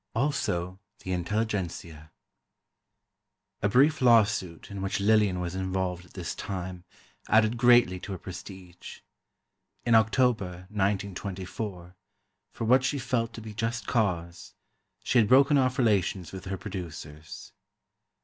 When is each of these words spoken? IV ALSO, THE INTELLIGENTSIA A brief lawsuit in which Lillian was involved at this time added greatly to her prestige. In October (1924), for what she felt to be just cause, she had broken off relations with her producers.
IV 0.15 0.19
ALSO, 0.21 0.79
THE 1.01 1.13
INTELLIGENTSIA 1.13 2.11
A 3.61 3.69
brief 3.69 4.01
lawsuit 4.01 4.71
in 4.71 4.81
which 4.81 4.99
Lillian 4.99 5.39
was 5.39 5.53
involved 5.53 6.05
at 6.05 6.13
this 6.15 6.33
time 6.33 6.83
added 7.27 7.55
greatly 7.55 7.99
to 7.99 8.13
her 8.13 8.17
prestige. 8.17 9.01
In 9.85 9.93
October 9.93 10.65
(1924), 10.73 11.95
for 12.51 12.65
what 12.65 12.83
she 12.83 12.97
felt 12.97 13.31
to 13.33 13.41
be 13.41 13.53
just 13.53 13.85
cause, 13.85 14.55
she 15.03 15.19
had 15.19 15.27
broken 15.27 15.59
off 15.59 15.77
relations 15.77 16.31
with 16.31 16.45
her 16.45 16.57
producers. 16.57 17.53